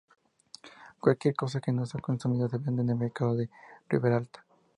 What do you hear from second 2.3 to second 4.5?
se vende en el mercado de Riberalta.